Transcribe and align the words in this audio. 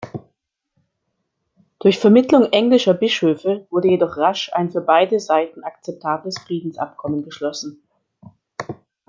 Durch 1.79 1.99
Vermittlung 1.99 2.51
englischer 2.51 2.95
Bischöfe 2.95 3.67
wurde 3.69 3.89
jedoch 3.89 4.17
rasch 4.17 4.49
ein 4.51 4.71
für 4.71 4.81
beide 4.81 5.19
Seiten 5.19 5.61
akzeptables 5.63 6.39
Friedensabkommen 6.39 7.21
geschlossen. 7.21 7.83